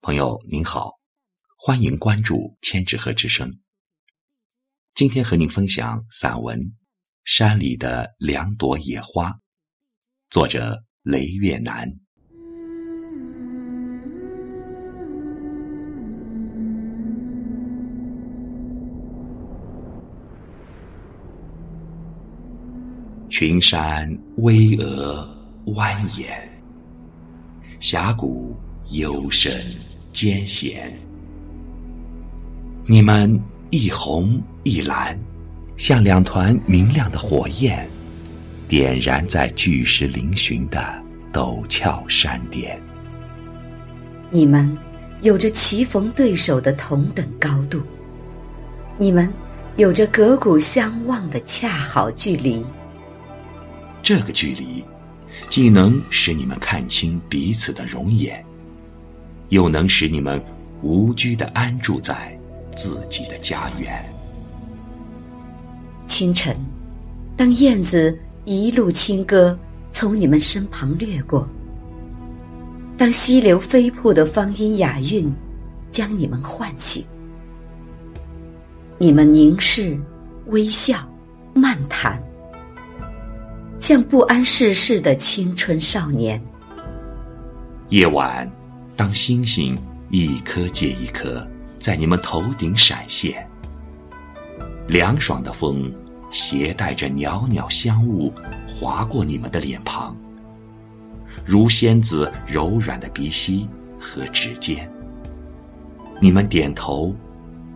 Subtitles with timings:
[0.00, 0.92] 朋友您好，
[1.56, 3.52] 欢迎关注千纸鹤之声。
[4.94, 6.58] 今天和您分享散文
[7.24, 9.30] 《山里的两朵野花》，
[10.30, 11.92] 作者雷月南。
[23.28, 25.28] 群山巍峨
[25.66, 26.48] 蜿蜒，
[27.80, 28.56] 峡谷
[28.90, 29.64] 幽深
[30.12, 30.92] 艰险。
[32.86, 33.38] 你们
[33.70, 35.18] 一红一蓝，
[35.76, 37.86] 像两团明亮的火焰，
[38.66, 42.80] 点燃在巨石嶙峋的陡峭山巅。
[44.30, 44.74] 你们
[45.20, 47.82] 有着棋逢对手的同等高度，
[48.96, 49.30] 你们
[49.76, 52.64] 有着隔骨相望的恰好距离。
[54.02, 54.82] 这个距离，
[55.50, 58.42] 既能使你们看清彼此的容颜，
[59.48, 60.42] 又能使你们
[60.82, 62.38] 无拘的安住在
[62.72, 64.04] 自己的家园。
[66.06, 66.56] 清晨，
[67.36, 69.58] 当燕子一路轻歌
[69.92, 71.48] 从你们身旁掠过，
[72.96, 75.32] 当溪流飞瀑的芳音雅韵
[75.92, 77.04] 将你们唤醒，
[78.98, 79.98] 你们凝视、
[80.46, 80.98] 微笑、
[81.54, 82.20] 漫谈。
[83.78, 86.42] 像不谙世事的青春少年。
[87.90, 88.50] 夜晚，
[88.98, 89.78] 当星星
[90.10, 91.46] 一颗接一颗
[91.78, 93.48] 在你们头顶闪现，
[94.88, 95.94] 凉爽的风
[96.32, 98.32] 携带着袅袅香雾
[98.68, 100.16] 划过你们的脸庞，
[101.44, 103.68] 如仙子柔软的鼻息
[104.00, 104.90] 和指尖。
[106.20, 107.14] 你们点头，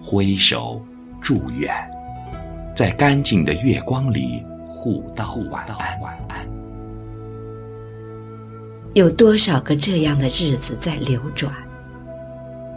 [0.00, 0.84] 挥手，
[1.20, 1.73] 祝愿，
[2.75, 4.45] 在干净的月光里。
[4.67, 6.00] 互道晚安。
[6.00, 6.62] 晚安。
[8.95, 11.51] 有多少个这样的日子在流转？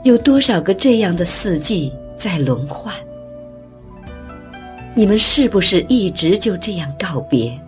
[0.06, 2.94] 有多少个这样的四季在轮换？
[4.96, 7.60] 你们是不是一直就这样告别，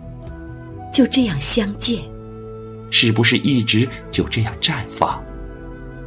[0.90, 2.02] 就这样相见？
[2.90, 5.22] 是不是一直就这样绽放，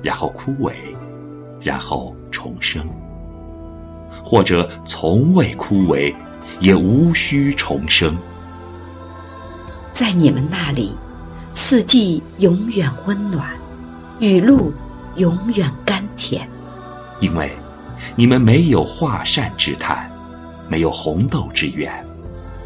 [0.02, 0.74] 然后枯萎，
[1.62, 2.84] 然后重生？
[4.24, 6.12] 或者从未枯萎？
[6.60, 8.18] 也无需重生。
[9.94, 10.92] 在你们那里，
[11.72, 13.50] 四季永远温暖，
[14.20, 14.74] 雨露
[15.16, 16.46] 永远甘甜。
[17.22, 17.50] 因为
[18.14, 20.12] 你们没有华善之叹，
[20.68, 21.90] 没有红豆之怨，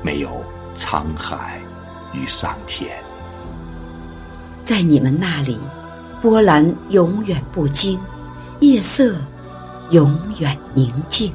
[0.02, 0.44] 没有
[0.74, 1.62] 沧海
[2.14, 2.98] 与桑田。
[4.66, 5.60] 在你们那里，
[6.20, 8.00] 波澜永远不惊，
[8.60, 9.14] 夜色
[9.92, 11.32] 永远宁静。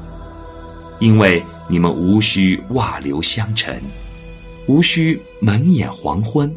[0.99, 1.41] 因为。
[1.69, 3.81] 你们无需瓦流香尘，
[4.67, 6.53] 无需门掩黄昏，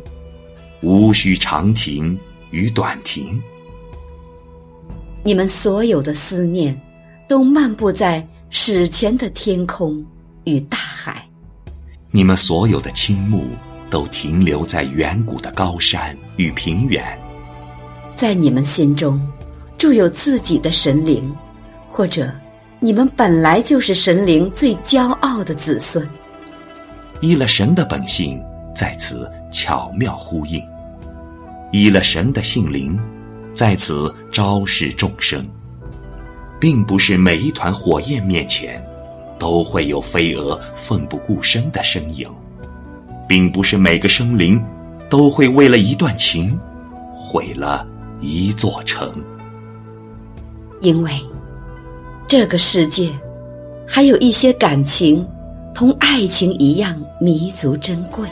[0.83, 2.17] 无需长亭
[2.51, 3.41] 与短亭。
[5.23, 6.79] 你们所有的思念，
[7.27, 10.05] 都漫步在史前的天空
[10.43, 11.25] 与大海。
[12.11, 13.47] 你们所有的倾慕，
[13.89, 17.03] 都停留在远古的高山与平原。
[18.15, 19.19] 在你们心中，
[19.77, 21.33] 住有自己的神灵，
[21.89, 22.31] 或者。
[22.79, 26.05] 你们本来就是神灵最骄傲的子孙，
[27.21, 28.37] 依了神的本性，
[28.75, 30.61] 在此巧妙呼应；
[31.73, 32.97] 依了神的性灵，
[33.53, 35.45] 在此昭示众生。
[36.59, 38.81] 并不是每一团火焰面前，
[39.37, 42.29] 都会有飞蛾奋不顾身的身影；
[43.27, 44.63] 并不是每个生灵，
[45.09, 46.57] 都会为了一段情，
[47.17, 47.85] 毁了
[48.21, 49.13] 一座城。
[50.79, 51.11] 因为。
[52.25, 53.13] 这个世界，
[53.85, 55.23] 还有一些感情，
[55.75, 58.27] 同爱情一样弥足珍贵。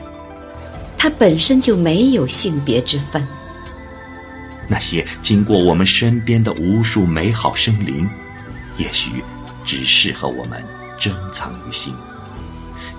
[1.01, 3.25] 它本身就没有性别之分。
[4.67, 8.07] 那些经过我们身边的无数美好生灵，
[8.77, 9.09] 也许
[9.65, 10.63] 只适合我们
[10.99, 11.91] 珍藏于心，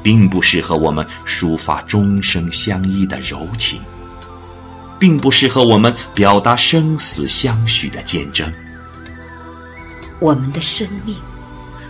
[0.02, 3.80] 并不适合我们抒发终生相依的柔情，
[4.98, 8.52] 并不适合我们表达生死相许的坚贞。
[10.18, 11.14] 我们的生命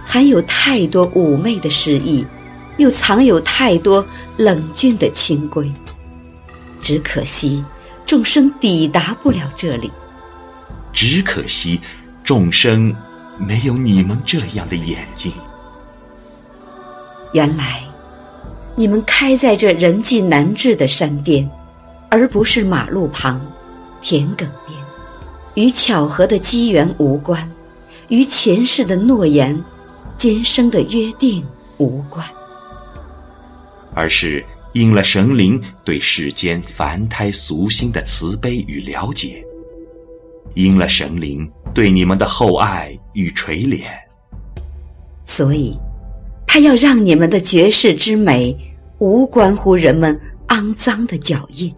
[0.04, 2.22] 含有太多妩媚的诗意，
[2.76, 4.06] 又藏有太多
[4.36, 5.72] 冷峻的清规。
[6.82, 7.64] 只可惜
[8.04, 9.90] 众生抵达不了这里。
[10.92, 11.80] 只可惜
[12.22, 12.94] 众生
[13.38, 15.32] 没有你们这样的眼睛。
[17.32, 17.82] 原来
[18.76, 21.48] 你们开在这人迹难至的山巅，
[22.10, 23.40] 而不是马路旁、
[24.02, 24.78] 田埂边，
[25.54, 27.50] 与巧合的机缘无关。
[28.08, 29.58] 与前世的诺言、
[30.18, 31.42] 今生的约定
[31.78, 32.26] 无关，
[33.94, 39.44] 而是应了神灵对世间凡胎俗心的慈悲与了解，
[40.54, 43.82] 应了神灵对你们的厚爱与垂怜。
[45.24, 45.76] 所以，
[46.46, 48.56] 他要让你们的绝世之美
[48.98, 51.74] 无关乎人们肮脏的脚印。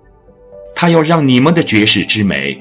[0.75, 2.61] 他要让你们的绝世之美，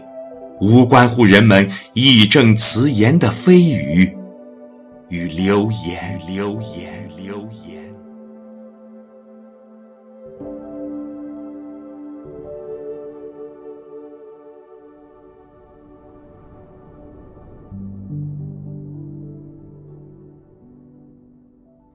[0.61, 4.11] 无关乎人们义正辞严的蜚语
[5.09, 7.83] 与流言，流言，流言。